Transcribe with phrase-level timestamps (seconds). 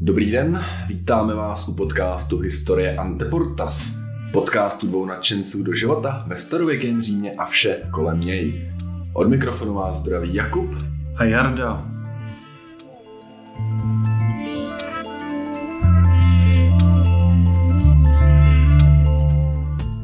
[0.00, 3.96] Dobrý den, vítáme vás u podcastu Historie Anteportas.
[4.32, 8.72] Podcastu dvou nadšenců do života ve starověkém Římě a vše kolem něj.
[9.14, 10.70] Od mikrofonu vás zdraví Jakub
[11.16, 11.78] a Jarda.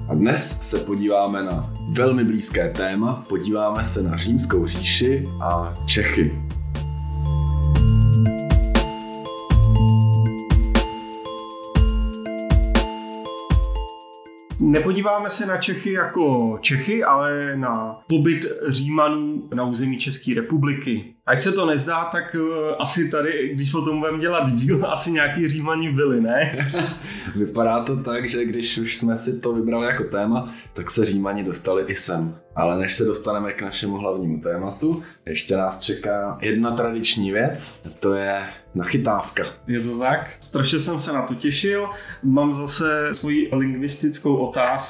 [0.09, 6.43] A dnes se podíváme na velmi blízké téma, podíváme se na římskou říši a Čechy.
[14.99, 21.15] Nepodíváme se na Čechy jako Čechy, ale na pobyt Římanů na území České republiky.
[21.27, 25.13] Ať se to nezdá, tak uh, asi tady, když o tom budeme dělat díl, asi
[25.13, 26.71] nějaký Římani byli, ne?
[27.37, 31.45] Vypadá to tak, že když už jsme si to vybrali jako téma, tak se Římani
[31.45, 32.37] dostali i sem.
[32.57, 38.15] Ale než se dostaneme k našemu hlavnímu tématu, ještě nás čeká jedna tradiční věc, to
[38.15, 39.45] je nachytávka.
[39.67, 40.31] Je to tak?
[40.41, 41.91] Strašně jsem se na to těšil.
[42.23, 44.88] Mám zase svoji lingvistickou otázku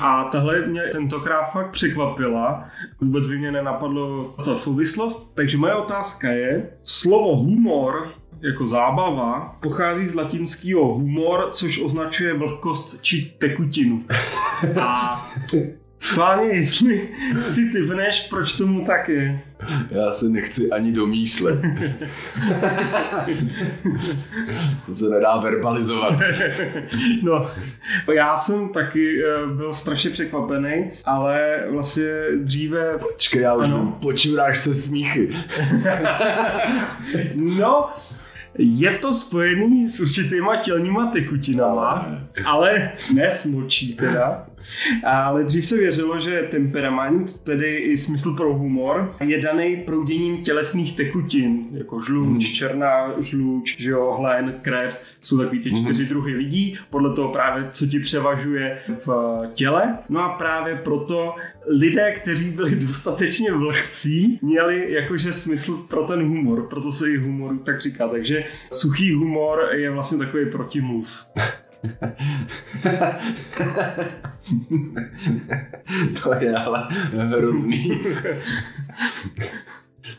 [0.00, 2.68] a tahle mě tentokrát fakt překvapila.
[3.00, 5.30] Vůbec by mě nenapadlo co souvislost.
[5.34, 8.08] Takže moje otázka je, slovo humor
[8.40, 14.04] jako zábava pochází z latinského humor, což označuje vlhkost či tekutinu.
[14.80, 15.26] A
[16.04, 17.08] Schválně, jestli
[17.46, 19.40] si ty vneš, proč tomu tak je.
[19.90, 21.58] Já se nechci ani domýšlet.
[24.86, 26.14] to se nedá verbalizovat.
[27.22, 27.50] no,
[28.14, 32.04] já jsem taky eh, byl strašně překvapený, ale vlastně
[32.36, 32.98] dříve...
[32.98, 33.98] Počkej, já už ano.
[34.02, 35.36] počuráš se smíchy.
[37.34, 37.88] no,
[38.58, 44.46] je to spojený s určitýma tělníma tekutinama, ale ne s močí teda.
[45.04, 50.96] Ale dřív se věřilo, že temperament, tedy i smysl pro humor, je daný prouděním tělesných
[50.96, 52.54] tekutin, jako žluč, hmm.
[52.54, 56.08] černá žluč, že jo, hlen, krev, jsou takový ty čtyři hmm.
[56.08, 59.98] druhy lidí, podle toho právě, co ti převažuje v těle.
[60.08, 61.34] No a právě proto
[61.66, 67.58] lidé, kteří byli dostatečně vlhcí, měli jakože smysl pro ten humor, proto se i humoru
[67.58, 68.08] tak říká.
[68.08, 71.26] Takže suchý humor je vlastně takový protimluv.
[76.22, 78.00] to je ale hrozný.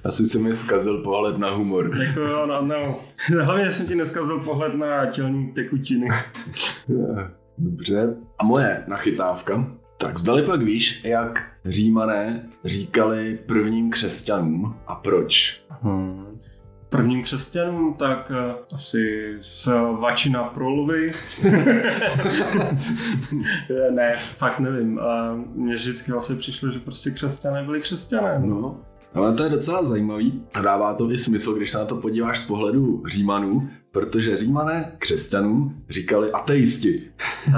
[0.03, 1.99] Asi se mi zkazil pohled na humor.
[1.99, 2.99] Jako jo, no, no.
[3.41, 6.07] Hlavně jsem ti neskazil pohled na tělní tekutiny.
[7.57, 8.15] Dobře.
[8.39, 9.67] A moje nachytávka.
[9.97, 15.61] Tak zdali pak víš, jak římané říkali prvním křesťanům a proč?
[15.69, 16.34] Hmm
[16.89, 18.35] prvním křesťanům, tak uh,
[18.73, 19.67] asi z
[19.99, 21.11] Vačina Prolvy.
[23.91, 24.97] ne, fakt nevím.
[24.97, 25.03] Uh,
[25.55, 28.41] mně vždycky vlastně přišlo, že prostě křesťané byli křesťané.
[28.45, 28.81] No.
[29.13, 32.39] Ale to je docela zajímavý a dává to i smysl, když se na to podíváš
[32.39, 37.03] z pohledu Římanů, protože Římané křesťanům říkali ateisti.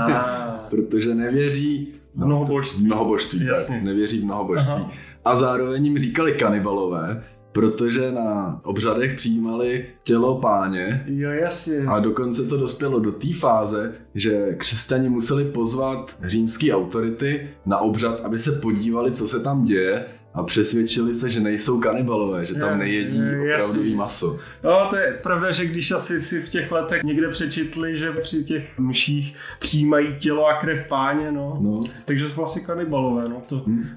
[0.69, 2.85] protože nevěří no, mnohobožství.
[2.85, 4.73] Mnohobožství, tak, nevěří v mnohobožství.
[4.73, 4.91] Aha.
[5.25, 7.23] A zároveň jim říkali kanibalové,
[7.57, 11.03] protože na obřadech přijímali tělo páně.
[11.07, 11.85] Jo, jasně.
[11.87, 18.21] A dokonce to dospělo do té fáze, že křesťani museli pozvat římské autority na obřad,
[18.21, 20.05] aby se podívali, co se tam děje
[20.37, 23.21] a přesvědčili se, že nejsou kanibalové, že tam nejedí
[23.53, 24.39] opravdový maso.
[24.63, 28.43] No, to je pravda, že když asi si v těch letech někde přečitli, že při
[28.43, 31.57] těch mších přijímají tělo a krev páně, no.
[31.61, 31.83] no.
[32.05, 33.41] Takže jsou vlastně kanibalové, no.
[33.49, 33.89] To, hmm.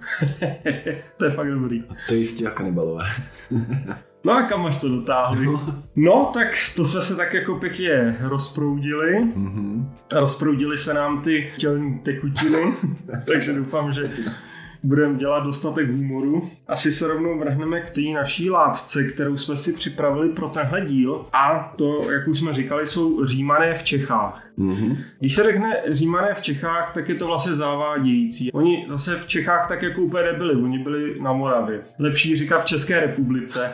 [1.16, 1.84] to je fakt dobrý.
[1.90, 3.04] A to jistě a kanibalové.
[4.24, 5.46] No a kam až to dotáhli?
[5.96, 6.46] No, tak
[6.76, 9.24] to jsme se tak jako pěkně rozproudili.
[9.24, 9.88] Mm-hmm.
[10.12, 12.74] Rozproudili se nám ty tělní tekutiny,
[13.26, 14.10] takže doufám, že
[14.82, 16.50] budeme dělat dostatek humoru.
[16.68, 21.26] Asi se rovnou vrhneme k té naší látce, kterou jsme si připravili pro tenhle díl.
[21.32, 24.50] A to, jak už jsme říkali, jsou římané v Čechách.
[24.58, 24.96] Mm-hmm.
[25.18, 28.52] Když se řekne římané v Čechách, tak je to vlastně zavádějící.
[28.52, 31.80] Oni zase v Čechách tak jako úplně nebyli, oni byli na Moravě.
[31.98, 33.70] Lepší říká v České republice.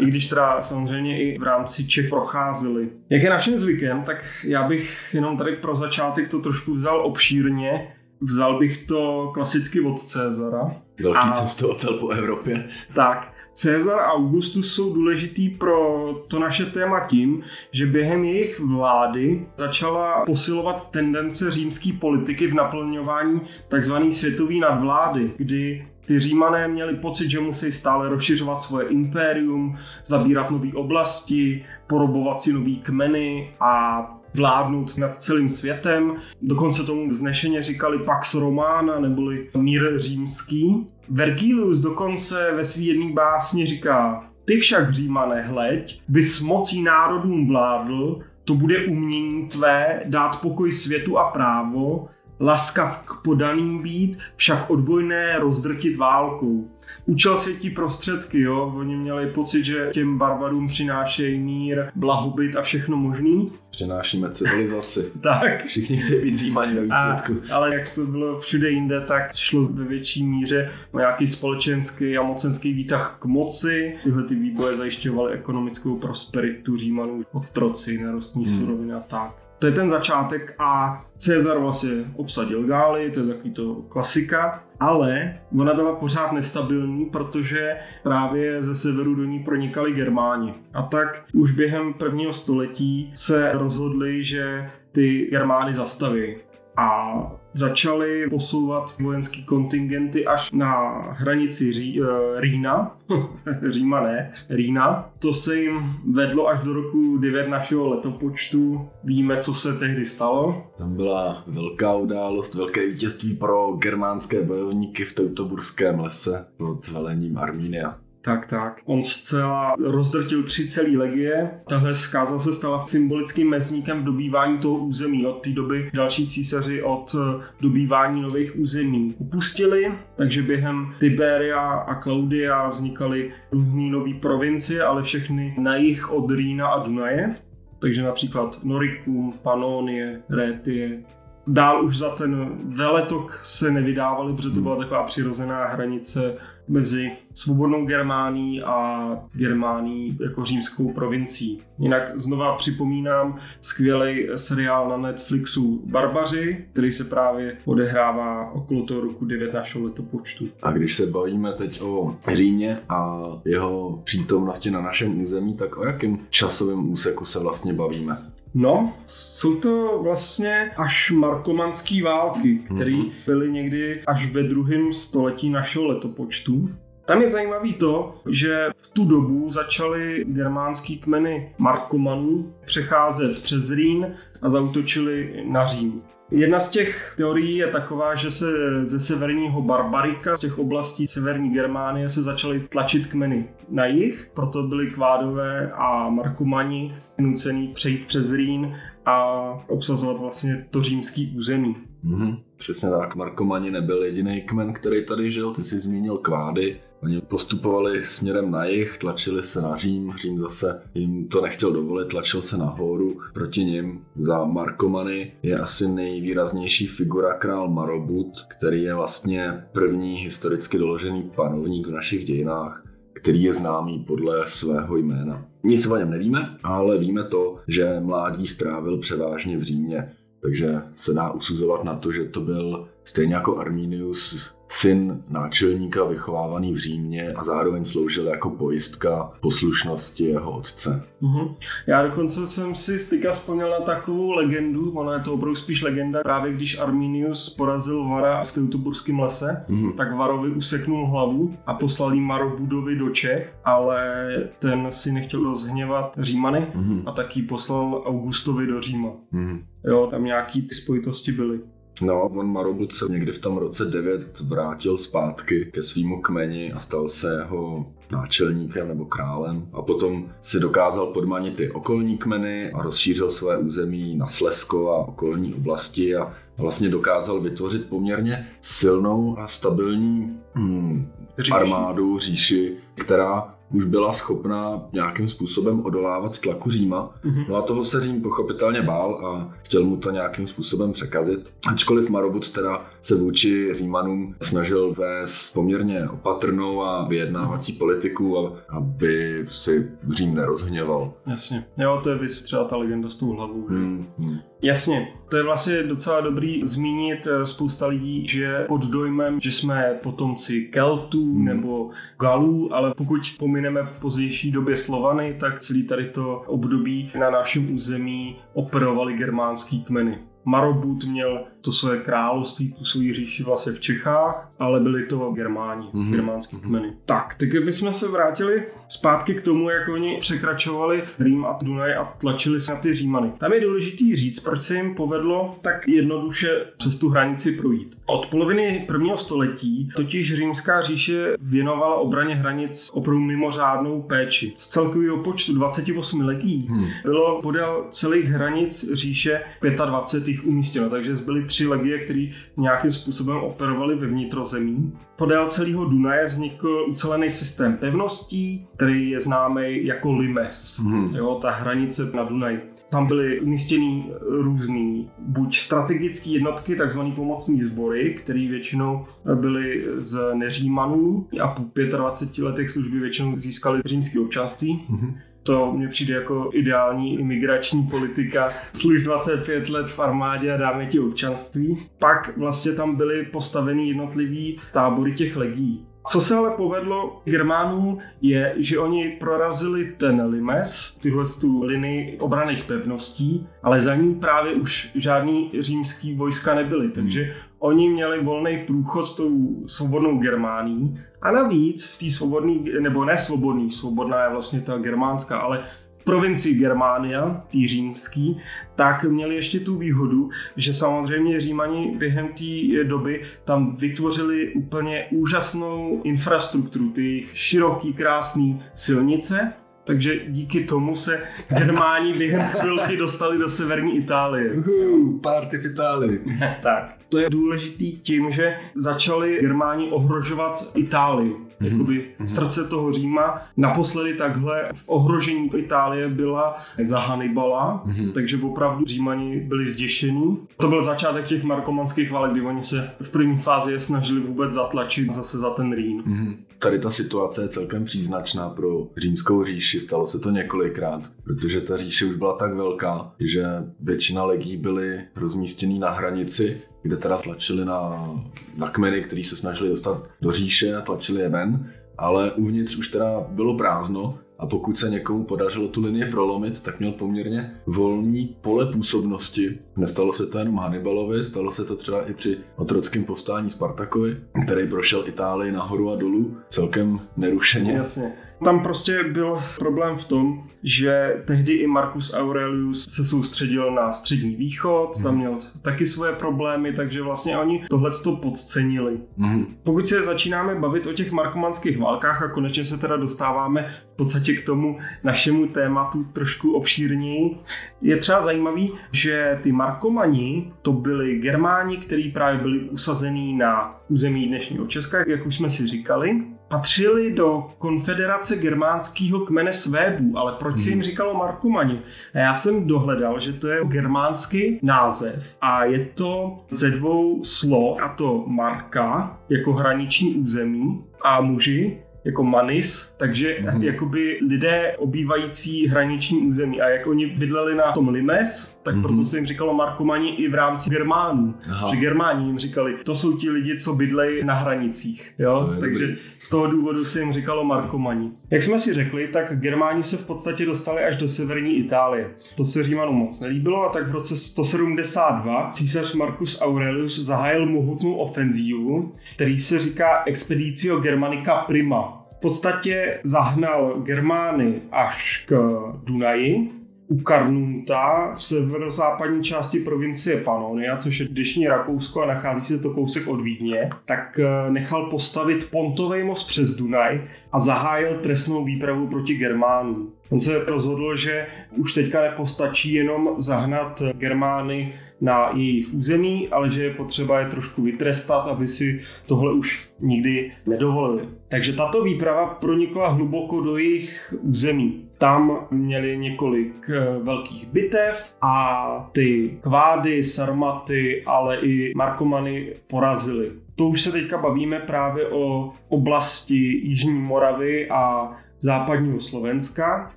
[0.00, 2.88] I když teda samozřejmě i v rámci Čech procházeli.
[3.10, 7.94] Jak je naším zvykem, tak já bych jenom tady pro začátek to trošku vzal obšírně
[8.20, 10.76] Vzal bych to klasicky od Cezara.
[11.04, 11.30] Velký a...
[11.30, 12.68] cestovatel po Evropě.
[12.94, 19.46] Tak, Cezar a Augustus jsou důležitý pro to naše téma tím, že během jejich vlády
[19.56, 23.94] začala posilovat tendence římské politiky v naplňování tzv.
[24.10, 30.68] světové nadvlády, kdy ty římané měli pocit, že musí stále rozšiřovat svoje impérium, zabírat nové
[30.74, 34.02] oblasti, porobovat si nový kmeny a
[34.34, 36.16] vládnout nad celým světem.
[36.42, 40.86] Dokonce tomu vznešeně říkali Pax Romana neboli mír římský.
[41.10, 47.48] Vergilius dokonce ve svý jedné básni říká ty však Římané hleď, by s mocí národům
[47.48, 52.08] vládl, to bude umění tvé dát pokoj světu a právo,
[52.40, 56.68] laskav k podaným být, však odbojné rozdrtit válkou.
[57.06, 58.72] Učil světí prostředky, jo.
[58.76, 63.52] Oni měli pocit, že těm barbarům přinášejí mír, blahobyt a všechno možný.
[63.70, 65.12] Přinášíme civilizaci.
[65.22, 65.64] tak.
[65.64, 67.42] Všichni chtějí být římani ve výsledku.
[67.50, 72.18] A, ale jak to bylo všude jinde, tak šlo ve větší míře o nějaký společenský
[72.18, 73.94] a mocenský výtah k moci.
[74.02, 78.58] Tyhle ty výboje zajišťovaly ekonomickou prosperitu Římanů, otroci, nerostní hmm.
[78.58, 79.47] suroviny a tak.
[79.58, 85.38] To je ten začátek a Cezar vlastně obsadil Gály, to je takový to klasika, ale
[85.58, 90.54] ona byla pořád nestabilní, protože právě ze severu do ní pronikali Germáni.
[90.74, 96.36] A tak už během prvního století se rozhodli, že ty Germány zastaví.
[96.78, 97.18] A
[97.54, 102.96] začali posouvat vojenský kontingenty až na hranici Ří, uh, Rýna,
[103.68, 105.10] Říma ne, Rýna.
[105.18, 108.88] To se jim vedlo až do roku 9 našeho letopočtu.
[109.04, 110.66] Víme, co se tehdy stalo.
[110.78, 117.98] Tam byla velká událost, velké vítězství pro germánské bojovníky v Teutoburském lese pod velením Armínia.
[118.22, 118.80] Tak, tak.
[118.84, 121.50] On zcela rozdrtil tři celé legie.
[121.68, 125.26] Tahle zkáza se stala symbolickým mezníkem v dobývání toho území.
[125.26, 132.02] Od té doby další císaři od eh, dobývání nových území upustili, takže během Tiberia a
[132.02, 137.36] Claudia vznikaly různé nové provincie, ale všechny na jich od Rýna a Dunaje.
[137.78, 141.02] Takže například Noricum, Panonie, Rétie,
[141.46, 146.36] dál už za ten veletok se nevydávali, protože to byla taková přirozená hranice
[146.68, 151.58] mezi svobodnou Germánií a Germánií jako římskou provincií.
[151.78, 159.24] Jinak znova připomínám skvělý seriál na Netflixu Barbaři, který se právě odehrává okolo toho roku
[159.24, 160.48] 9 našeho letopočtu.
[160.62, 165.86] A když se bavíme teď o Římě a jeho přítomnosti na našem území, tak o
[165.86, 168.18] jakém časovém úseku se vlastně bavíme?
[168.54, 173.10] No, jsou to vlastně až markomanské války, které mm-hmm.
[173.26, 176.70] byly někdy až ve druhém století našeho letopočtu.
[177.08, 184.16] Tam je zajímavý to, že v tu dobu začaly germánský kmeny Markomanů přecházet přes Rýn
[184.42, 186.02] a zautočili na Řím.
[186.30, 188.46] Jedna z těch teorií je taková, že se
[188.86, 194.62] ze severního Barbarika, z těch oblastí severní Germánie se začaly tlačit kmeny na jih, proto
[194.62, 198.76] byli kvádové a markomani nucený přejít přes Rýn
[199.06, 201.76] a obsazovat vlastně to římský území.
[202.04, 202.38] Mm-hmm.
[202.56, 208.04] Přesně tak, Markomani nebyl jediný kmen, který tady žil, ty jsi zmínil kvády, Oni postupovali
[208.04, 212.56] směrem na jih, tlačili se na Řím, Řím zase jim to nechtěl dovolit, tlačil se
[212.56, 214.04] nahoru proti nim.
[214.16, 221.86] Za Markomany je asi nejvýraznější figura král Marobut, který je vlastně první historicky doložený panovník
[221.86, 222.82] v našich dějinách
[223.20, 225.46] který je známý podle svého jména.
[225.64, 231.14] Nic o něm nevíme, ale víme to, že mládí strávil převážně v Římě, takže se
[231.14, 237.32] dá usuzovat na to, že to byl stejně jako Arminius syn náčelníka vychovávaný v Římě
[237.32, 241.02] a zároveň sloužil jako pojistka poslušnosti jeho otce.
[241.22, 241.54] Mm-hmm.
[241.86, 246.22] Já dokonce jsem si styka vzpomněl na takovou legendu, ona je to opravdu spíš legenda,
[246.22, 249.96] právě když Arminius porazil Vara v Teutoburském lese, mm-hmm.
[249.96, 254.26] tak Varovi useknul hlavu a poslal jí Marobudovi do Čech, ale
[254.58, 257.02] ten si nechtěl rozhněvat Římany mm-hmm.
[257.06, 259.08] a taky poslal Augustovi do Říma.
[259.32, 259.62] Mm-hmm.
[259.84, 261.60] Jo, tam nějaký ty spojitosti byly.
[262.00, 266.78] No, on Marobut se někdy v tom roce 9 vrátil zpátky ke svýmu kmeni a
[266.78, 272.82] stal se jeho náčelníkem nebo králem a potom si dokázal podmanit ty okolní kmeny a
[272.82, 279.48] rozšířil své území na Slesko a okolní oblasti a vlastně dokázal vytvořit poměrně silnou a
[279.48, 281.12] stabilní hmm,
[281.52, 287.14] armádu, říši, která už byla schopná nějakým způsobem odolávat tlaku Říma.
[287.24, 287.44] Mm-hmm.
[287.48, 291.52] No a toho se Řím pochopitelně bál a chtěl mu to nějakým způsobem překazit.
[291.68, 299.90] Ačkoliv Marobut teda se vůči Římanům snažil vést poměrně opatrnou a vyjednávací politiku, aby si
[300.10, 301.12] Řím nerozhněval.
[301.26, 301.64] Jasně.
[301.78, 303.66] Jo, to je vys třeba ta legenda s tou hlavou.
[303.68, 304.38] Hmm, hmm.
[304.62, 307.26] Jasně, to je vlastně docela dobrý zmínit.
[307.26, 311.44] Eh, spousta lidí, že pod dojmem, že jsme potomci Keltů hmm.
[311.44, 317.30] nebo Galů, ale pokud pomineme v pozdější době Slovany, tak celý tady to období na
[317.30, 320.18] našem území operovali germánský kmeny.
[320.44, 325.86] Marobut měl to své království, tu svoji říši vlastně v Čechách, ale byli to Germáni,
[325.86, 326.10] mm-hmm.
[326.10, 326.60] germánský mm-hmm.
[326.60, 326.92] kmeny.
[327.04, 332.04] Tak, teď bychom se vrátili zpátky k tomu, jak oni překračovali Rým a Dunaj a
[332.04, 333.32] tlačili se na ty Římany.
[333.38, 337.98] Tam je důležitý říct, proč se jim povedlo tak jednoduše přes tu hranici projít.
[338.06, 344.52] Od poloviny prvního století totiž římská říše věnovala obraně hranic opravdu mimořádnou péči.
[344.56, 346.86] Z celkového počtu 28 legí hmm.
[347.04, 349.40] bylo podél celých hranic říše
[349.86, 354.92] 25 jich umístěno, takže zbyly tři legie, které nějakým způsobem operovaly ve vnitrozemí.
[355.16, 361.14] Podél celého Dunaje vznikl ucelený systém pevností, který je známý jako Limes, hmm.
[361.14, 362.60] jo, ta hranice na Dunaji.
[362.90, 371.26] Tam byly umístěny různý, buď strategické jednotky, takzvané pomocní sbory, které většinou byly z neřímanů
[371.42, 371.62] a po
[371.96, 374.86] 25 letech služby většinou získali římské občanství.
[374.90, 375.14] Mm-hmm.
[375.48, 378.52] To mně přijde jako ideální imigrační politika.
[378.72, 381.88] Služ 25 let v armádě a dáme ti občanství.
[381.98, 385.86] Pak vlastně tam byly postaveny jednotlivý tábory těch legí.
[386.08, 392.64] Co se ale povedlo Germánům je, že oni prorazili ten limes, tyhle tu linii obraných
[392.64, 399.06] pevností, ale za ní právě už žádný římský vojska nebyly, takže oni měli volný průchod
[399.06, 404.60] s tou svobodnou Germánií a navíc v té svobodné, nebo ne svobodný, svobodná je vlastně
[404.60, 405.64] ta germánská, ale
[406.04, 408.40] provincii Germánia, tý římský,
[408.74, 416.00] tak měli ještě tu výhodu, že samozřejmě Římani během té doby tam vytvořili úplně úžasnou
[416.04, 419.52] infrastrukturu, ty široký, krásný silnice,
[419.88, 424.52] takže díky tomu se Germáni během chvilky dostali do severní Itálie.
[424.52, 426.20] Uhu, party v Itálii.
[426.62, 426.94] tak.
[427.08, 431.32] To je důležitý tím, že začali Germáni ohrožovat Itálii.
[431.32, 431.72] Mm-hmm.
[431.72, 432.24] Jakoby mm-hmm.
[432.24, 433.42] srdce toho Říma.
[433.56, 438.12] Naposledy takhle v ohrožení Itálie byla za Hannibala, mm-hmm.
[438.12, 440.38] takže opravdu Římani byli zděšení.
[440.56, 445.12] To byl začátek těch markomanských válek, kdy oni se v první fázi snažili vůbec zatlačit
[445.12, 446.02] zase za ten Rýn.
[446.02, 446.36] Mm-hmm.
[446.58, 449.77] Tady ta situace je celkem příznačná pro římskou říši.
[449.80, 453.44] Stalo se to několikrát, protože ta říše už byla tak velká, že
[453.80, 458.08] většina legí byly rozmístěny na hranici kde teda tlačili na,
[458.56, 462.88] na kmeny, který se snažili dostat do říše a tlačili je ven, ale uvnitř už
[462.88, 468.36] teda bylo prázdno a pokud se někomu podařilo tu linii prolomit, tak měl poměrně volný
[468.40, 469.58] pole působnosti.
[469.76, 474.68] Nestalo se to jenom Hannibalovi, stalo se to třeba i při otrockém povstání Spartakovi, který
[474.68, 477.72] prošel Itálii nahoru a dolů celkem nerušeně.
[477.72, 478.12] Jasně.
[478.44, 484.36] Tam prostě byl problém v tom, že tehdy i Marcus Aurelius se soustředil na střední
[484.36, 485.02] východ, mm.
[485.02, 485.20] tam mhm.
[485.20, 489.00] měl taky svoje problémy, takže vlastně oni tohle to podcenili.
[489.16, 489.46] Mm.
[489.62, 494.32] Pokud se začínáme bavit o těch markomanských válkách a konečně se teda dostáváme v podstatě
[494.32, 497.36] k tomu našemu tématu trošku obšírněji,
[497.82, 504.26] je třeba zajímavý, že ty markomani to byli germáni, kteří právě byli usazení na území
[504.26, 510.58] dnešního Česka, jak už jsme si říkali, patřili do konfederace germánského kmene Svébů, ale proč
[510.58, 510.82] se jim hmm.
[510.82, 511.80] říkalo Markumani?
[512.14, 517.78] A já jsem dohledal, že to je germánský název a je to ze dvou slov,
[517.82, 523.62] a to Marka jako hraniční území a muži jako manis, takže mm-hmm.
[523.62, 528.82] jakoby lidé obývající hraniční území a jak oni bydleli na tom Limes, tak mm-hmm.
[528.82, 531.34] proto se jim říkalo Markomani i v rámci Germánů.
[531.50, 531.70] Aha.
[531.70, 535.14] Že Germáni jim říkali, to jsou ti lidi, co bydlejí na hranicích.
[535.18, 535.56] Jo?
[535.60, 536.02] Takže dobrý.
[536.18, 538.10] z toho důvodu se jim říkalo Markomani.
[538.30, 542.10] Jak jsme si řekli, tak Germáni se v podstatě dostali až do severní Itálie.
[542.34, 547.94] To se Římanům moc nelíbilo a tak v roce 172 císař Marcus Aurelius zahájil mohutnou
[547.94, 556.57] ofenzívu, který se říká Expedicio Germanica Prima v podstatě zahnal Germány až k Dunaji,
[556.88, 562.70] u Karnunta v severozápadní části provincie Panonia, což je dnešní Rakousko a nachází se to
[562.70, 568.86] kousek od Vídně, tak eh, nechal postavit pontový most přes Dunaj a zahájil trestnou výpravu
[568.86, 569.92] proti Germánům.
[570.10, 571.26] On se rozhodl, že
[571.56, 577.62] už teďka nepostačí jenom zahnat Germány na jejich území, ale že je potřeba je trošku
[577.62, 581.08] vytrestat, aby si tohle už nikdy nedovolili.
[581.28, 584.87] Takže tato výprava pronikla hluboko do jejich území.
[584.98, 593.32] Tam měli několik eh, velkých bitev a ty kvády, sarmaty, ale i markomany porazili.
[593.56, 596.36] To už se teďka bavíme právě o oblasti
[596.68, 599.92] Jižní Moravy a západního Slovenska.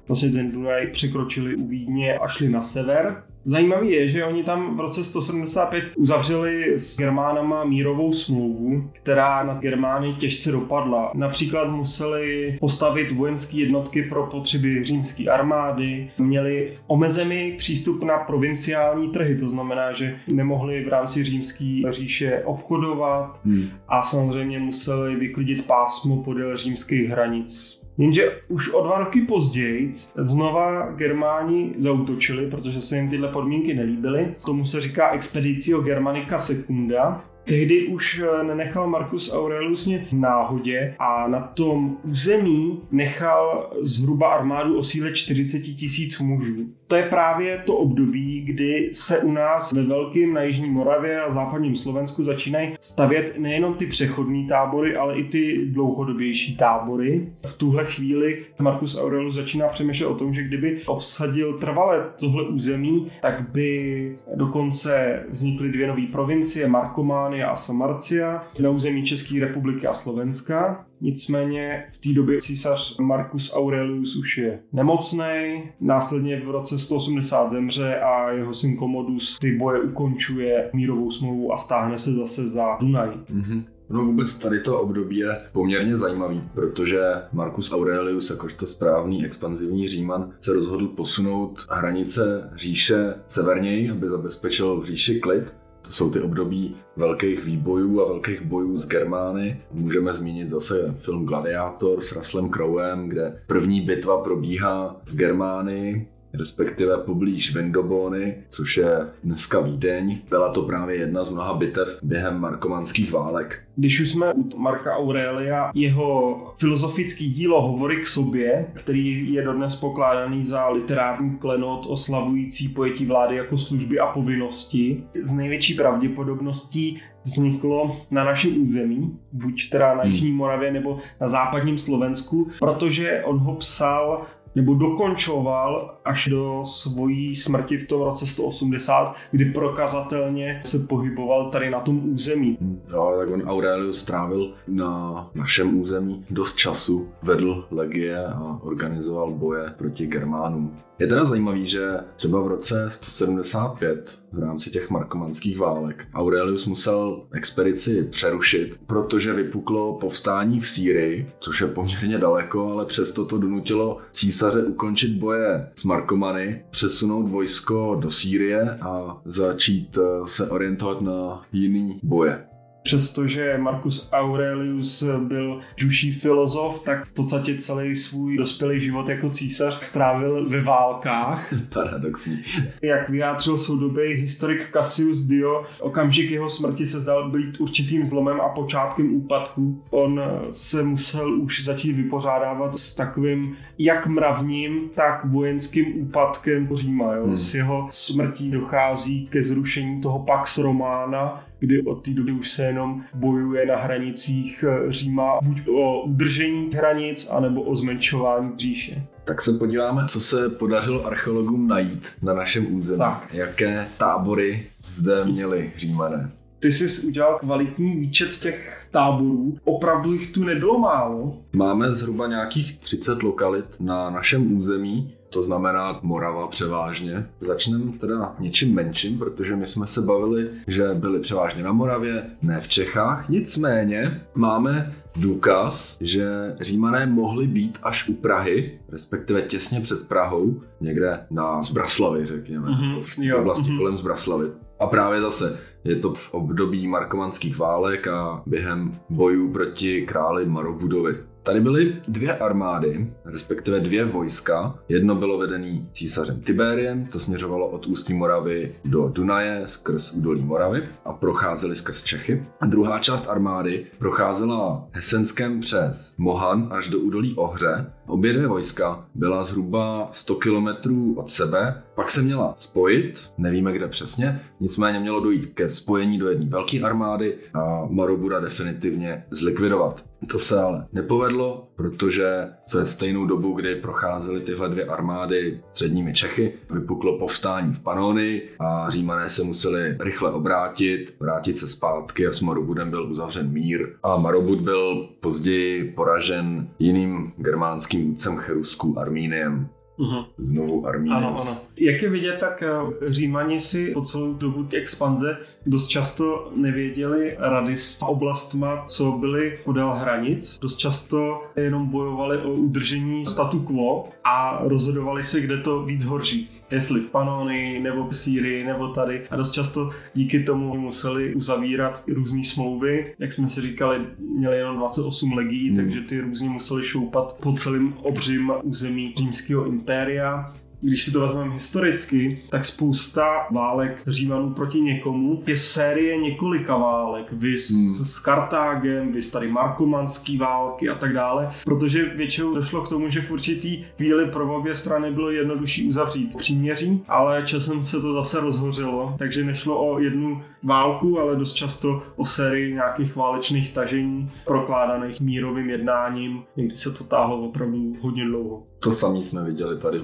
[0.08, 3.24] Vlastně ten Dunaj překročili u Vídně a šli na sever.
[3.44, 9.54] Zajímavé je, že oni tam v roce 175 uzavřeli s Germánama mírovou smlouvu, která na
[9.54, 11.12] Germány těžce dopadla.
[11.16, 19.38] Například museli postavit vojenské jednotky pro potřeby římské armády, měli omezený přístup na provinciální trhy,
[19.38, 23.70] to znamená, že nemohli v rámci římské říše obchodovat hmm.
[23.88, 27.82] a samozřejmě museli vyklidit pásmo podél římských hranic.
[27.98, 34.36] Jenže už o dva roky později znova Germáni zautočili, protože se jim tyhle podmínky nelíbily.
[34.46, 41.28] Tomu se říká Expedicio Germanica Secunda Tehdy už eh, nenechal Marcus Aurelius nic náhodě a
[41.28, 46.70] na tom území nechal zhruba armádu o síle 40 tisíc mužů.
[46.92, 51.32] To je právě to období, kdy se u nás ve Velkém na Jižní Moravě a
[51.32, 57.28] západním Slovensku začínají stavět nejenom ty přechodní tábory, ale i ty dlouhodobější tábory.
[57.46, 63.12] V tuhle chvíli Marcus Aurelius začíná přemýšlet o tom, že kdyby obsadil trvale tohle území,
[63.22, 69.88] tak by dokonce vznikly dvě nové provincie, Markomán Germánie a Samarcia na území České republiky
[69.88, 70.86] a Slovenska.
[71.02, 78.00] Nicméně v té době císař Marcus Aurelius už je nemocný, následně v roce 180 zemře
[78.00, 83.10] a jeho syn Commodus ty boje ukončuje mírovou smlouvu a stáhne se zase za Dunaj.
[83.10, 83.64] Mm-hmm.
[83.90, 87.02] No vůbec tady to období je poměrně zajímavý, protože
[87.34, 94.86] Marcus Aurelius, jakožto správný expanzivní říman, se rozhodl posunout hranice říše severněji, aby zabezpečil v
[94.86, 99.62] říši klid to jsou ty období velkých výbojů a velkých bojů s Germány.
[99.72, 106.98] Můžeme zmínit zase film Gladiátor s Russellem Crowem, kde první bitva probíhá v Germánii, respektive
[106.98, 110.20] poblíž Vendobony, což je dneska Vídeň.
[110.30, 113.64] Byla to právě jedna z mnoha bitev během markovanských válek.
[113.76, 119.76] Když už jsme u Marka Aurelia, jeho filozofický dílo Hovory k sobě, který je dodnes
[119.76, 127.98] pokládaný za literární klenot oslavující pojetí vlády jako služby a povinnosti, z největší pravděpodobností vzniklo
[128.12, 130.04] na našem území, buď teda na.
[130.04, 137.36] Jižní Moravě nebo na západním Slovensku, protože on ho psal nebo dokončoval až do svojí
[137.36, 142.58] smrti v tom roce 180, kdy prokazatelně se pohyboval tady na tom území.
[142.92, 149.74] Jo, tak on Aurelius strávil na našem území dost času, vedl legie a organizoval boje
[149.78, 150.76] proti Germánům.
[151.00, 157.24] Je teda zajímavý, že třeba v roce 175 v rámci těch markomanských válek Aurelius musel
[157.34, 163.98] expedici přerušit, protože vypuklo povstání v Sýrii, což je poměrně daleko, ale přesto to donutilo
[164.12, 171.46] císaře ukončit boje s Markomany, přesunout vojsko do Sýrie a začít eh, se orientovat na
[171.54, 172.51] jiný boje.
[172.84, 179.78] Přestože Marcus Aurelius byl duší filozof, tak v podstatě celý svůj dospělý život jako císař
[179.82, 181.54] strávil ve válkách.
[181.74, 182.44] Paradoxní.
[182.82, 188.50] Jak vyjádřil soudobý historik Cassius Dio, okamžik jeho smrti se zdal být určitým zlomem a
[188.50, 189.84] počátkem úpadku.
[189.90, 197.14] On se musel už začít vypořádávat s takovým jak mravním, tak vojenským úpadkem Říma.
[197.14, 197.26] Jo?
[197.26, 197.38] Hmm.
[197.38, 202.64] S jeho smrtí dochází ke zrušení toho Pax Romana, kdy od té doby už se
[202.64, 209.04] jenom bojuje na hranicích eh, Říma buď o udržení hranic, anebo o zmenšování říše.
[209.26, 213.00] Tak se podíváme, co se podařilo archeologům najít na našem území.
[213.00, 213.34] Tak.
[213.34, 216.32] Jaké tábory zde měli Římané.
[216.62, 219.58] Ty jsi udělal kvalitní výčet těch táborů.
[219.64, 221.38] Opravdu jich tu nebylo málo.
[221.54, 227.26] Máme zhruba nějakých 30 lokalit na našem území, to znamená Morava převážně.
[227.40, 232.62] Začneme teda něčím menším, protože my jsme se bavili, že byli převážně na Moravě, ne
[232.62, 233.30] v Čechách.
[233.30, 241.26] Nicméně máme důkaz, že Římané mohli být až u Prahy, respektive těsně před Prahou, někde
[241.32, 243.78] na Zbraslavy, řekněme, mm-hmm, v oblasti mm-hmm.
[243.78, 244.48] kolem Zbraslavy.
[244.80, 251.16] A právě zase je to v období markovanských válek a během bojů proti králi Marobudovi.
[251.44, 254.76] Tady byly dvě armády, respektive dvě vojska.
[254.90, 260.84] Jedno bylo vedené císařem Tiberiem, to směřovalo od ústí Moravy do Dunaje skrz údolí Moravy
[261.06, 262.44] a procházeli skrz Čechy.
[262.60, 267.92] A druhá část armády procházela Hesenskem přes Mohan až do údolí Ohře.
[268.12, 273.88] Obě dvě vojska byla zhruba 100 kilometrů od sebe, pak se měla spojit, nevíme kde
[273.88, 280.06] přesně, nicméně mělo dojít ke spojení do jedné velké armády a Marobura definitivně zlikvidovat.
[280.32, 286.54] To se ale nepovedlo, protože ve stejnou dobu, kdy procházely tyhle dvě armády předními Čechy,
[286.70, 292.42] vypuklo povstání v Panony a římané se museli rychle obrátit, vrátit se zpátky a s
[292.42, 299.70] Marobudem byl uzavřen mír a Marobud byl později poražen jiným germánským vůdcem Cherusku Armíniem.
[300.02, 300.26] uh-huh.
[300.38, 301.18] znovu Arminius.
[301.18, 301.58] Ano, ano.
[301.78, 307.36] Jak je vidět, tak eh, Římani si po celou dobu ty expanze dost často nevěděli
[307.40, 310.60] rady s oblastma, co byly podél hranic.
[310.62, 316.50] Dost často jenom bojovali o udržení statu quo a rozhodovali se, kde to víc hoří.
[316.72, 319.22] Jestli v Panony, nebo v Sýrii, nebo tady.
[319.30, 323.14] A dost často díky tomu museli uzavírat různé smlouvy.
[323.20, 324.06] Jak jsme si říkali,
[324.38, 325.78] měli jenom 28 legií, hmm.
[325.78, 331.54] takže ty různě museli šoupat po celém obřím území římského impéria když si to vezmeme
[331.54, 337.32] historicky, tak spousta válek Římanů proti někomu je série několika válek.
[337.32, 338.06] Vys hmm.
[338.06, 343.22] s Kartágem, vys tady Markomanský války a tak dále, protože většinou došlo k tomu, že
[343.22, 348.40] v určitý chvíli pro obě strany bylo jednodušší uzavřít příměří, ale časem se to zase
[348.40, 355.22] rozhořelo, takže nešlo o jednu válku, ale dost často o sérii nějakých válečných tažení prokládaných
[355.22, 356.44] mírovým jednáním.
[356.58, 358.64] Někdy se to táhlo opravdu hodně dlouho.
[358.84, 360.04] To samý jsme viděli tady v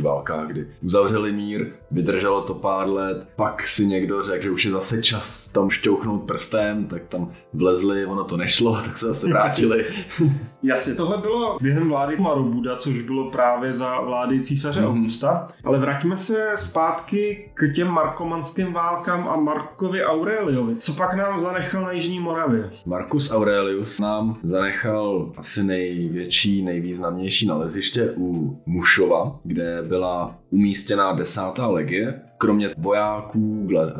[0.00, 4.64] markomanských válkách, kdy uzavřeli mír, vydrželo to pár let, pak si někdo řekl, že už
[4.64, 9.28] je zase čas tam šťouchnout prstem, tak tam vlezli, ono to nešlo, tak se zase
[9.28, 9.86] vrátili.
[10.62, 14.88] Jasně, tohle bylo během vlády Marobuda, což bylo právě za vlády císaře mm-hmm.
[14.88, 20.76] Augusta, ale vrátíme se zpátky k těm markomanským válkám a Markovi Aureliovi.
[20.76, 22.70] Co pak nám zanechal na Jižní Moravě?
[22.86, 32.20] Marcus Aurelius nám zanechal asi největší, nejvýznamnější naleziště u Mušova, kde byla umístěná desátá legie.
[32.38, 33.92] Kromě vojáků, glad,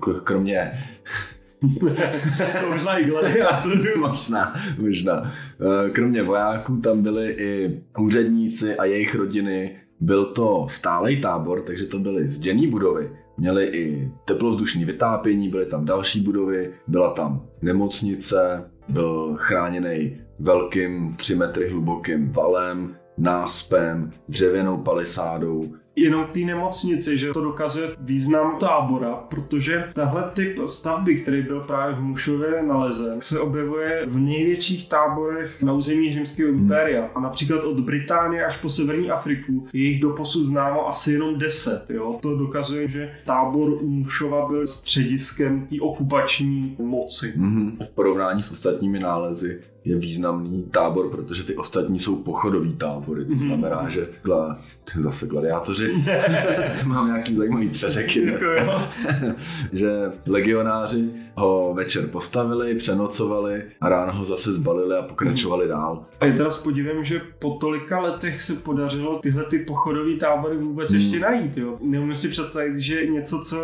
[0.24, 0.72] kromě
[2.68, 3.82] možná i gladiátorů.
[3.98, 5.32] možná, možná.
[5.60, 9.76] Eh, kromě vojáků tam byli i úředníci a jejich rodiny.
[10.00, 13.10] Byl to stálej tábor, takže to byly zděný budovy.
[13.36, 21.34] Měli i teplovzdušní vytápění, byly tam další budovy, byla tam nemocnice, byl chráněný velkým 3
[21.34, 29.14] metry hlubokým valem, náspem, dřevěnou palisádou jenom k té nemocnici, že to dokazuje význam tábora,
[29.14, 35.62] protože tahle typ stavby, který byl právě v Mušově nalezen, se objevuje v největších táborech
[35.62, 36.60] na území Římského hmm.
[36.60, 37.10] impéria.
[37.14, 41.90] A například od Británie až po severní Afriku je jich doposud známo asi jenom 10.
[41.90, 42.18] Jo?
[42.22, 47.34] To dokazuje, že tábor u Mušova byl střediskem té okupační moci.
[47.38, 47.84] Mm-hmm.
[47.84, 52.76] V porovnání s ostatními nálezy je významný tábor, protože ty ostatní jsou pochodový
[53.10, 53.24] tábory.
[53.24, 53.46] To mhm.
[53.46, 54.58] znamená, že gla,
[54.96, 56.04] zase gladiátoři,
[56.84, 58.88] mám nějaký zajímavý přeřeky dneska,
[59.72, 59.90] že
[60.26, 66.04] legionáři ho večer postavili, přenocovali a ráno ho zase zbalili a pokračovali dál.
[66.20, 70.56] A je teda s podívem, že po tolika letech se podařilo tyhle ty pochodové tábory
[70.56, 71.00] vůbec hmm.
[71.00, 71.56] ještě najít.
[71.56, 71.78] Jo.
[71.80, 73.56] Neumím si představit, že něco, co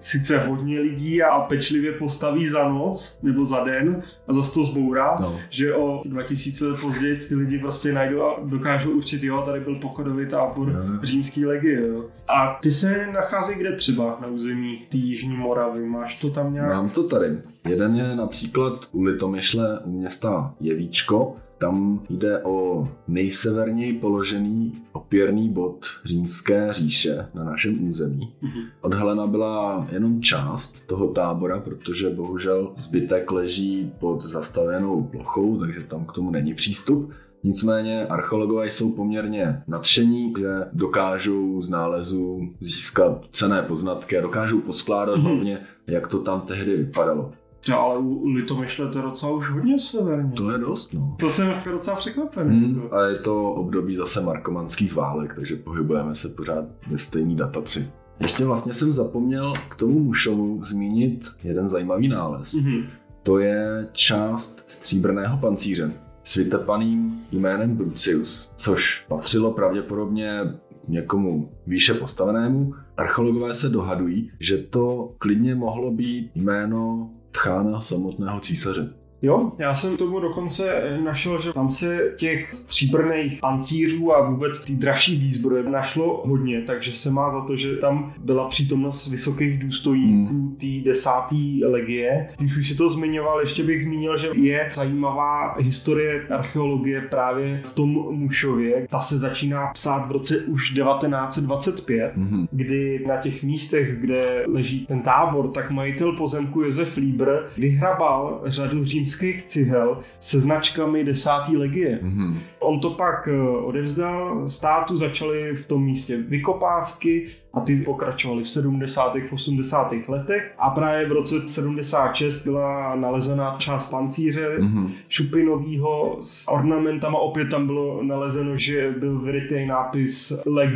[0.00, 5.16] sice hodně lidí a pečlivě postaví za noc nebo za den a zase to zbourá,
[5.20, 5.40] no.
[5.50, 9.74] že o 2000 let později ty lidi prostě najdou a dokážou určit, jo, tady byl
[9.74, 11.00] pochodový tábor no.
[11.02, 11.88] římský legie.
[11.88, 12.04] Jo.
[12.28, 15.86] A ty se nachází kde třeba na území té Jižní Moravy?
[15.86, 16.68] Máš to tam nějak?
[16.68, 17.38] Mám to tady.
[17.68, 21.36] Jeden je například u Litomyšle u města Jevíčko.
[21.58, 28.32] Tam jde o nejseverněji položený opěrný bod římské říše na našem území.
[28.42, 28.64] Mm-hmm.
[28.80, 36.04] Odhalena byla jenom část toho tábora, protože bohužel zbytek leží pod zastavenou plochou, takže tam
[36.04, 37.12] k tomu není přístup.
[37.44, 45.18] Nicméně archeologové jsou poměrně nadšení, že dokážou z nálezu získat cené poznatky a dokážou poskládat
[45.18, 45.22] mm-hmm.
[45.22, 47.32] hlavně, jak to tam tehdy vypadalo.
[47.68, 50.32] Ja, ale u Litomyšle to je docela už hodně severně.
[50.36, 51.16] To je dost, no.
[51.20, 52.58] To jsem docela překvapený.
[52.58, 57.90] Hmm, a je to období zase markomanských válek, takže pohybujeme se pořád ve stejné dataci.
[58.20, 62.54] Ještě vlastně jsem zapomněl k tomu Mušovu zmínit jeden zajímavý nález.
[62.54, 62.86] Mm-hmm.
[63.22, 65.92] To je část stříbrného pancíře
[66.24, 70.40] s vytepaným jménem Brucius, což patřilo pravděpodobně
[70.88, 72.74] někomu výše postavenému.
[72.96, 78.94] Archeologové se dohadují, že to klidně mohlo být jméno tchána samotného císaře.
[79.22, 84.72] Jo, já jsem tomu dokonce našel, že tam se těch stříbrných pancířů a vůbec ty
[84.72, 90.32] dražší výzbroje našlo hodně, takže se má za to, že tam byla přítomnost vysokých důstojníků
[90.32, 90.56] hmm.
[90.56, 92.28] té desáté legie.
[92.38, 97.72] Když už si to zmiňoval, ještě bych zmínil, že je zajímavá historie archeologie právě v
[97.72, 98.86] tom Mušově.
[98.90, 102.46] Ta se začíná psát v roce už 1925, hmm.
[102.50, 108.84] kdy na těch místech, kde leží ten tábor, tak majitel pozemku Josef Lieber vyhrabal řadu
[108.84, 111.98] římských římských cihel se značkami desátý legie.
[112.02, 112.38] Mm-hmm.
[112.62, 118.50] On to pak eh, odevzdal státu, začaly v tom místě vykopávky, a ty pokračovaly v
[118.50, 119.14] 70.
[119.14, 119.92] v 80.
[120.08, 124.90] letech a právě v roce 76 byla nalezena část pancíře mm-hmm.
[125.08, 130.70] šupinovýho s ornamentama, opět tam bylo nalezeno, že byl vyrytý nápis Leg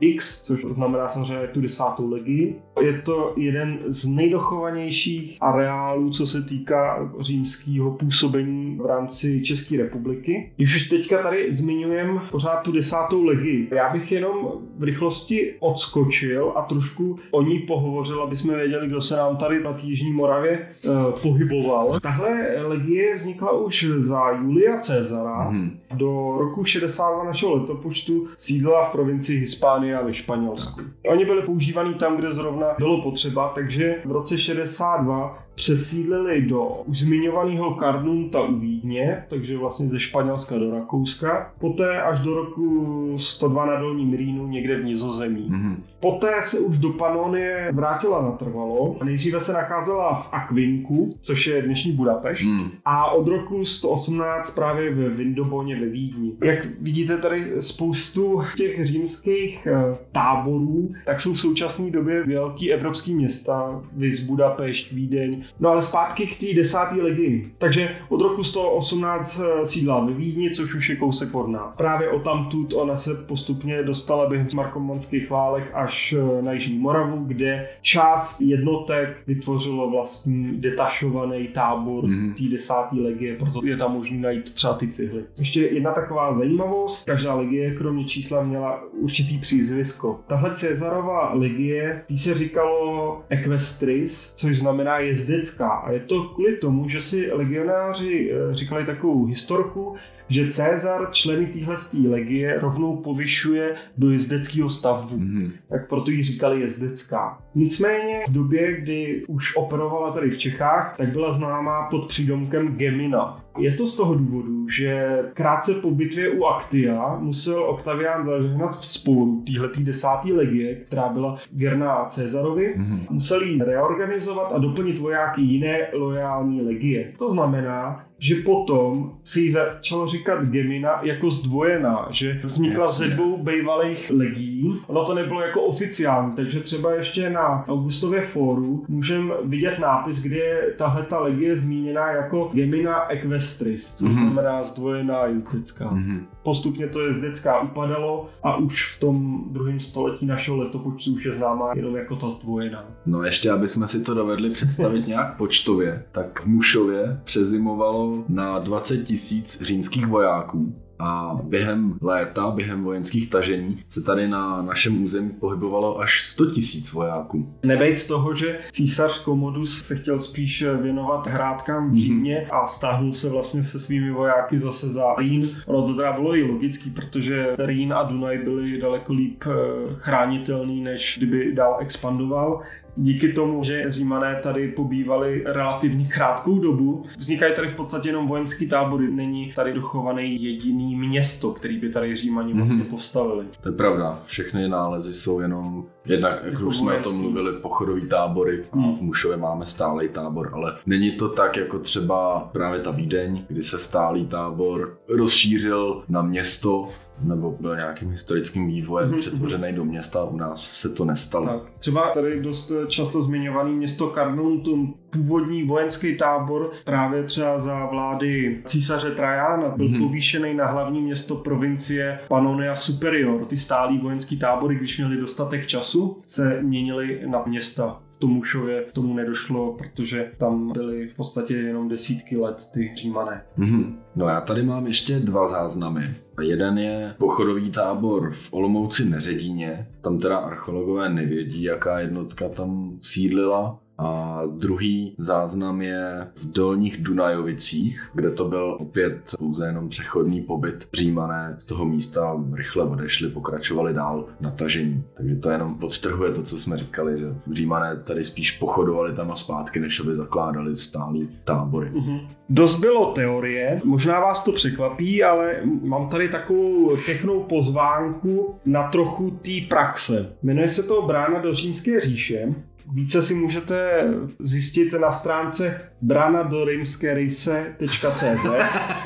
[0.00, 2.56] X, což znamená samozřejmě tu desátou legii.
[2.80, 10.52] Je to jeden z nejdochovanějších areálů, co se týká římského působení v rámci České republiky.
[10.56, 14.36] Když už teďka tady zmiňujem pořád tu desátou legii, já bych jenom
[14.78, 19.62] v rychlosti odskočil a trošku o ní pohovořil, aby jsme věděli, kdo se nám tady
[19.62, 22.00] na Jižní Moravě uh, pohyboval.
[22.00, 25.42] Tahle legie vznikla už za Julia Cezara.
[25.42, 25.78] Hmm.
[25.94, 30.80] Do roku 62 našeho letopočtu sídla v provincii Hispánie a ve Španělsku.
[31.10, 36.98] Oni byli používaný tam, kde zrovna bylo potřeba, takže v roce 62 přesídlili do už
[36.98, 43.66] zmiňovaného Karnunta u Vídně, takže vlastně ze Španělska do Rakouska, poté až do roku 102
[43.66, 45.50] na Dolním Rýnu někde v Nizozemí.
[45.50, 45.76] Mm-hmm.
[46.00, 48.96] Poté se už do Panonie vrátila natrvalo.
[49.04, 52.70] Nejdříve se nacházela v Akvinku, což je dnešní Budapešť, mm.
[52.84, 56.32] a od roku 118 právě ve Vindoboně ve Vídni.
[56.44, 63.14] Jak vidíte tady spoustu těch římských eh, táborů, tak jsou v současné době velký evropský
[63.14, 67.52] města, Vys Budapešť, Vídeň, No ale zpátky k té desáté legii.
[67.58, 71.76] Takže od roku 118 eh, sídla ve Vídni, což už je kousek od nás.
[71.76, 77.24] Právě o tamtud ona se postupně dostala během markomanských válek až eh, na Jižní Moravu,
[77.24, 82.34] kde část jednotek vytvořilo vlastní detašovaný tábor mm-hmm.
[82.34, 85.24] té desáté legie, proto je tam možné najít třeba ty cihly.
[85.38, 90.20] Ještě jedna taková zajímavost, každá legie kromě čísla měla určitý přízvisko.
[90.26, 95.68] Tahle Cezarova legie, tý se říkalo Equestris, což znamená jezdy vědecká.
[95.68, 99.96] A je to kvůli tomu, že si legionáři eh, říkali takovou historku,
[100.28, 101.76] že Cezar členy téhle
[102.08, 105.16] legie rovnou povyšuje do jezdeckého stavbu.
[105.16, 105.50] Mm-hmm.
[105.68, 107.38] Tak proto ji říkali jezdecká.
[107.54, 113.44] Nicméně v době, kdy už operovala tady v Čechách, tak byla známá pod přídomkem Gemina.
[113.58, 119.44] Je to z toho důvodu, že krátce po bitvě u Aktia musel Octavian zažehnat vzpouru
[119.46, 122.74] téhletý desátý legie, která byla věrná Cezarovi.
[122.76, 123.06] Mm-hmm.
[123.10, 127.12] Musel ji reorganizovat a doplnit vojáky jiné lojální legie.
[127.18, 133.36] To znamená, že potom si jí začalo říkat Gemina jako zdvojená, že vznikla ze dvou
[133.36, 134.74] bývalých legí.
[134.86, 140.36] Ono to nebylo jako oficiální, takže třeba ještě na Augustově fóru můžeme vidět nápis, kde
[140.36, 144.32] je tahle ta legie zmíněná jako Gemina Equestris, což mm-hmm.
[144.32, 145.90] znamená zdvojená jezdecká.
[145.90, 146.26] Mm-hmm.
[146.42, 151.72] Postupně to jezdecká upadalo a už v tom druhém století našeho letopočtu už je známá
[151.76, 152.84] jenom jako ta zdvojená.
[153.06, 158.58] No ještě, aby jsme si to dovedli představit nějak počtově, tak v Mušově přezimovalo na
[158.58, 165.30] 20 tisíc římských vojáků a během léta, během vojenských tažení se tady na našem území
[165.30, 167.54] pohybovalo až 100 tisíc vojáků.
[167.66, 172.62] Nebejt z toho, že císař Komodus se chtěl spíš věnovat hrádkám v Římě mm-hmm.
[172.62, 175.48] a stáhnul se vlastně se svými vojáky zase za Rýn.
[175.66, 179.50] Ono to teda bylo i logický, protože Rýn a Dunaj byly daleko líp eh,
[179.94, 182.62] chránitelný, než kdyby dál expandoval
[182.96, 188.68] díky tomu, že Římané tady pobývali relativně krátkou dobu, vznikají tady v podstatě jenom vojenský
[188.68, 189.10] tábory.
[189.10, 192.90] Není tady dochovaný jediný město, který by tady Římani vlastně mm-hmm.
[192.90, 193.46] postavili.
[193.60, 194.22] To je pravda.
[194.26, 198.76] Všechny nálezy jsou jenom Jednak, jak jako už jsme o tom mluvili, pochodový tábory a
[198.76, 198.96] hmm.
[198.96, 203.62] v Mušově máme stálý tábor, ale není to tak jako třeba právě ta Vídeň, kdy
[203.62, 206.88] se stálý tábor rozšířil na město
[207.22, 209.18] nebo byl nějakým historickým vývojem mm-hmm.
[209.18, 211.46] přetvořený do města, u nás se to nestalo.
[211.46, 211.62] Tak.
[211.78, 219.10] Třeba tady dost často zmiňovaný město Carnuntum, původní vojenský tábor právě třeba za vlády císaře
[219.10, 220.06] Trajana byl mm-hmm.
[220.06, 223.46] povýšený na hlavní město provincie Pannonia Superior.
[223.46, 229.72] Ty stálí vojenský tábory, když měli dostatek času, se měnili na města Tomušově tomu nedošlo,
[229.78, 233.42] protože tam byly v podstatě jenom desítky let ty římané.
[233.58, 233.96] Mm-hmm.
[234.16, 236.10] No já tady mám ještě dva záznamy.
[236.40, 239.86] Jeden je pochodový tábor v Olomouci Neředíně.
[240.00, 243.78] Tam teda archeologové nevědí, jaká jednotka tam sídlila.
[244.00, 250.88] A druhý záznam je v Dolních Dunajovicích, kde to byl opět pouze jenom přechodný pobyt.
[250.94, 255.04] Římané z toho místa rychle odešli, pokračovali dál na tažení.
[255.16, 259.36] Takže to jenom podtrhuje to, co jsme říkali, že Římané tady spíš pochodovali tam a
[259.36, 261.90] zpátky, než aby zakládali stálý tábory.
[261.90, 262.26] Mm-hmm.
[262.48, 269.30] Dost bylo teorie, možná vás to překvapí, ale mám tady takovou pěknou pozvánku na trochu
[269.30, 270.36] té praxe.
[270.42, 272.54] Jmenuje se to Brána do Římské říše
[272.92, 274.04] Více si můžete
[274.38, 278.44] zjistit na stránce brana do rejse.cz.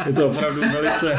[0.06, 1.14] Je to opravdu velice,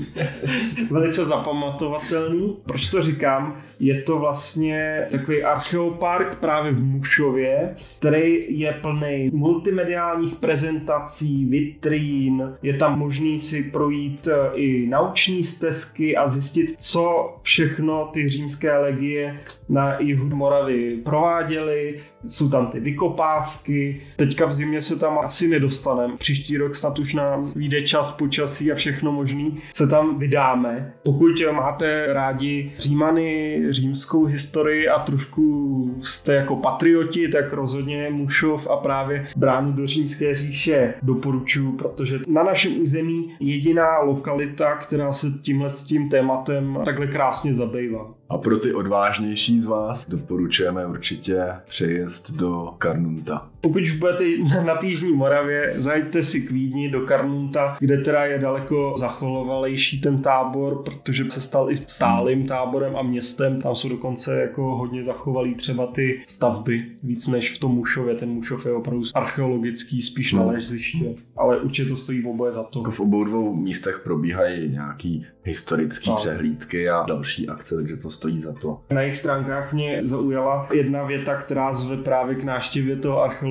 [0.90, 2.56] velice zapamatovatelný.
[2.66, 3.62] Proč to říkám?
[3.80, 12.76] Je to vlastně takový archeopark právě v Mušově, který je plný multimediálních prezentací, vitrín, je
[12.76, 19.40] tam možný si projít eh, i nauční stezky a zjistit, co všechno ty římské legie
[19.68, 25.48] na jihu Moravy prováděly, really jsou tam ty vykopávky, teďka v zimě se tam asi
[25.48, 30.92] nedostaneme, příští rok snad už nám vyjde čas, počasí a všechno možný, se tam vydáme.
[31.02, 38.76] Pokud máte rádi Římany, římskou historii a trošku jste jako patrioti, tak rozhodně Mušov a
[38.76, 45.70] právě bránu do římské říše doporučuji, protože na našem území jediná lokalita, která se tímhle
[45.70, 48.14] s tím tématem takhle krásně zabývá.
[48.30, 53.42] A pro ty odvážnější z vás doporučujeme určitě přejezd do Karnunta.
[53.60, 54.24] Pokud už budete
[54.66, 60.00] na té Jižní Moravě, zajďte si k Vídni do Karnunta, kde teda je daleko zachovalejší
[60.00, 63.60] ten tábor, protože se stal i stálým táborem a městem.
[63.62, 68.14] Tam jsou dokonce jako hodně zachovalý třeba ty stavby, víc než v tom Mušově.
[68.14, 70.42] Ten Mušov je opravdu archeologický, spíš hmm.
[70.42, 71.14] naleziště.
[71.36, 72.78] Ale určitě to stojí v oboje za to.
[72.78, 78.40] Jako v obou dvou místech probíhají nějaký historické přehlídky a další akce, takže to stojí
[78.40, 78.80] za to.
[78.90, 83.47] Na jejich stránkách mě zaujala jedna věta, která zve právě k náštěvě toho archeologického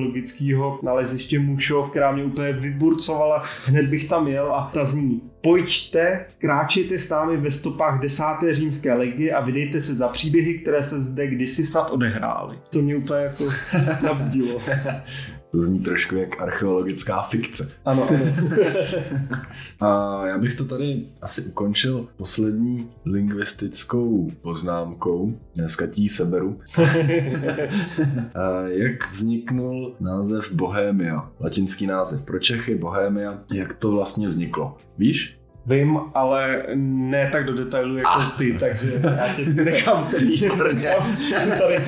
[0.82, 3.42] naleziště Mušov, která mě úplně vyburcovala.
[3.66, 8.94] Hned bych tam jel a ta zní Pojďte, kráčejte s námi ve stopách desáté římské
[8.94, 12.58] legie a vydejte se za příběhy, které se zde kdysi snad odehrály.
[12.70, 13.44] To mě úplně jako
[14.02, 14.60] nabudilo.
[15.50, 17.72] To zní trošku jak archeologická fikce.
[17.84, 18.20] Ano, ano.
[19.80, 25.38] A já bych to tady asi ukončil poslední lingvistickou poznámkou.
[25.54, 26.60] Dneska tí seberu.
[28.34, 31.30] A jak vzniknul název Bohémia?
[31.40, 33.38] Latinský název pro Čechy, Bohémia.
[33.52, 34.76] Jak to vlastně vzniklo?
[34.98, 35.37] Víš?
[35.68, 38.30] Vím, ale ne tak do detailu jako ah.
[38.38, 40.08] ty, takže já tě nechám
[41.58, 41.80] tady.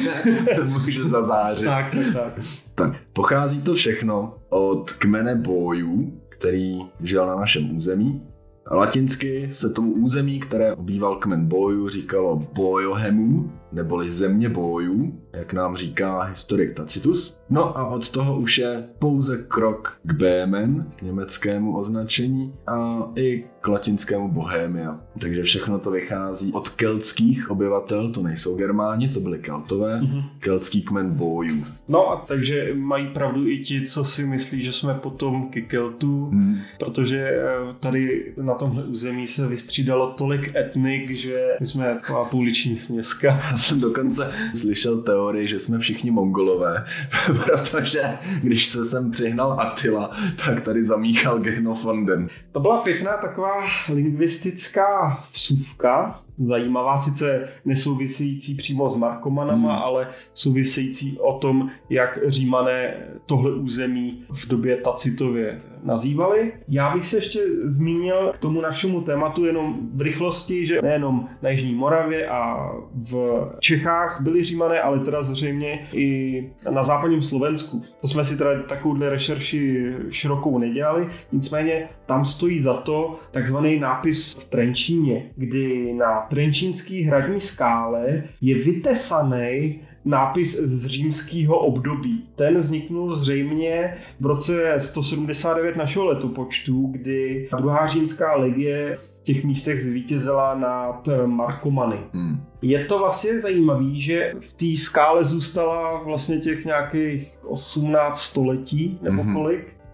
[0.64, 1.64] Můžu zazářit.
[1.64, 2.44] Tak, tak, tak.
[2.74, 8.22] Tak, pochází to všechno od kmene bojů, který žil na našem území.
[8.70, 15.76] Latinsky se tomu území, které obýval kmen bojů, říkalo Bojohemu, neboli země bojů, jak nám
[15.76, 17.40] říká historik Tacitus.
[17.50, 23.44] No a od toho už je pouze krok k Bémen, k německému označení, a i
[23.60, 25.00] k latinskému Bohémia.
[25.20, 30.24] Takže všechno to vychází od keltských obyvatel, to nejsou Germáni, to byli Keltové, mm-hmm.
[30.38, 31.64] keltský kmen bojů.
[31.88, 36.58] No a takže mají pravdu i ti, co si myslí, že jsme potomky Keltů, mm.
[36.78, 42.76] protože eh, tady na tomhle území se vystřídalo tolik etnik, že my jsme taková pouliční
[42.76, 43.40] směska.
[43.60, 46.84] Já jsem dokonce slyšel teorii, že jsme všichni mongolové,
[47.44, 48.02] protože
[48.42, 52.28] když se sem přihnal Attila, tak tady zamíchal Genofonden.
[52.52, 59.82] To byla pěkná taková lingvistická vsuvka, zajímavá, sice nesouvisející přímo s Markomanama, hmm.
[59.82, 62.94] ale související o tom, jak římané
[63.26, 66.52] tohle území v době Tacitově nazývali.
[66.68, 71.50] Já bych se ještě zmínil k tomu našemu tématu jenom v rychlosti, že nejenom na
[71.50, 72.70] Jižní Moravě a
[73.10, 77.82] v Čechách byli římané, ale teda zřejmě i na západním Slovensku.
[78.00, 84.36] To jsme si teda takovouhle rešerši širokou nedělali, nicméně tam stojí za to takzvaný nápis
[84.36, 92.24] v Trenčíně, kdy na Trenčínský hradní skále je vytesaný nápis z římského období.
[92.36, 99.82] Ten vzniknul zřejmě v roce 179 našeho letopočtu, kdy druhá římská legie v těch místech
[99.84, 101.98] zvítězila nad Markomany.
[102.12, 102.40] Hmm.
[102.62, 109.22] Je to vlastně zajímavé, že v té skále zůstala vlastně těch nějakých 18 století nebo
[109.22, 109.32] mm-hmm.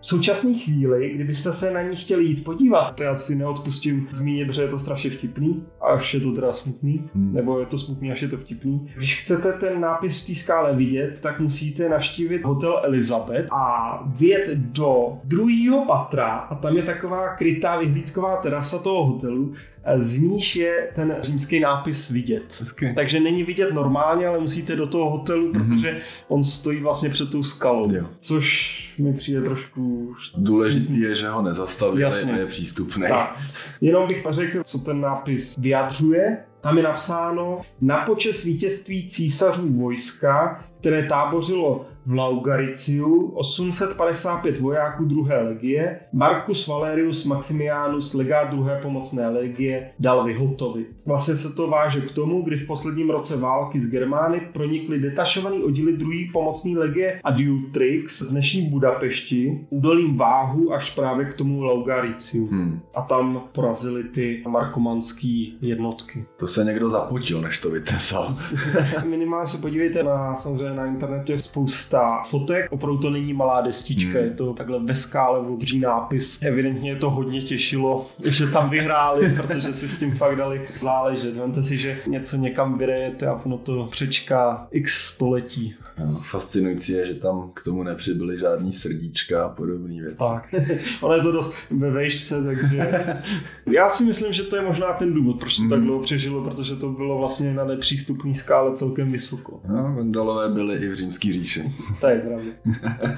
[0.07, 4.55] V současné chvíli, kdybyste se na ní chtěli jít podívat, to já si neodpustím zmínit,
[4.55, 7.35] že je to strašně vtipný, až je to teda smutný, hmm.
[7.35, 8.91] nebo je to smutný, až je to vtipný.
[8.97, 14.51] Když chcete ten nápis v té skále vidět, tak musíte naštívit hotel Elizabeth a vjet
[14.51, 19.55] do druhého patra a tam je taková krytá vyhlídková terasa toho hotelu
[19.99, 22.57] z níž je ten římský nápis vidět.
[22.61, 22.93] Hezky.
[22.95, 25.69] Takže není vidět normálně, ale musíte do toho hotelu, mm-hmm.
[25.69, 27.93] protože on stojí vlastně před tou skalou.
[27.93, 28.07] Jo.
[28.21, 30.15] Což mi přijde trošku...
[30.37, 32.33] Důležitý je, že ho nezastavili Jasně.
[32.33, 33.05] a je přístupný.
[33.09, 33.39] Tak.
[33.81, 36.39] Jenom bych řekl, co ten nápis vyjadřuje.
[36.61, 45.43] Tam je napsáno na počest vítězství císařů vojska, které tábořilo v Laugariciu 855 vojáků druhé
[45.43, 50.87] legie, Marcus Valerius Maximianus, legát druhé pomocné legie, dal vyhotovit.
[51.07, 55.63] Vlastně se to váže k tomu, kdy v posledním roce války s Germány pronikly detašovaný
[55.63, 62.47] oddíly druhé pomocné legie Adiutrix v dnešní Budapešti údolím váhu až právě k tomu Laugariciu.
[62.47, 62.81] Hmm.
[62.97, 66.25] A tam porazili ty markomanské jednotky.
[66.37, 68.37] To se někdo zapotil, než to vytesal.
[69.05, 74.19] Minimálně se podívejte na, samozřejmě na internetu je spousta fotek, opravdu to není malá destička,
[74.19, 74.29] hmm.
[74.29, 76.43] je to takhle ve skále obří nápis.
[76.43, 81.37] Evidentně to hodně těšilo, že tam vyhráli, protože si s tím fakt dali záležet.
[81.37, 85.75] Vemte si, že něco někam vyrejete a ono to přečká x století.
[85.99, 90.19] No, fascinující je, že tam k tomu nepřibyly žádný srdíčka a podobné věci.
[90.19, 90.55] Tak,
[91.03, 92.79] ale je to dost ve vejšce, takže
[93.73, 95.71] já si myslím, že to je možná ten důvod, proč se mm.
[95.71, 95.87] tak hmm.
[95.87, 99.61] dlouho přežilo, protože to bylo vlastně na nepřístupné skále celkem vysoko.
[99.69, 101.73] No, Vandalové byli i v římský říši.
[102.01, 102.51] To je pravda.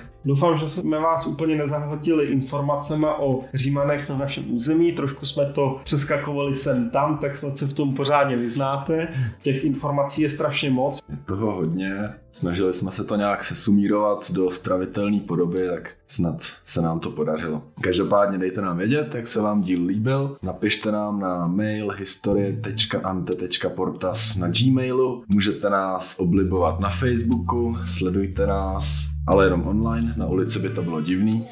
[0.28, 4.92] Doufám, že jsme vás úplně nezahltili informacemi o Římanech na našem území.
[4.92, 9.08] Trošku jsme to přeskakovali sem tam, tak snad se v tom pořádně vyznáte.
[9.42, 11.00] Těch informací je strašně moc.
[11.08, 12.14] Je toho hodně.
[12.30, 17.62] Snažili jsme se to nějak sesumírovat do stravitelné podoby, tak snad se nám to podařilo.
[17.80, 20.36] Každopádně dejte nám vědět, jak se vám díl líbil.
[20.42, 25.24] Napište nám na mail historie.ante.portas na gmailu.
[25.28, 31.00] Můžete nás oblibovat na Facebooku, sledujte nás ale jenom online, na ulici by to bylo
[31.00, 31.46] divný.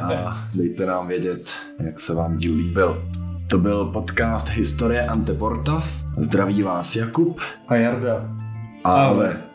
[0.00, 3.02] A dejte nám vědět, jak se vám díl líbil.
[3.46, 6.06] To byl podcast Historie Anteportas.
[6.18, 8.28] Zdraví vás Jakub a Jarda.
[8.84, 9.49] Ale.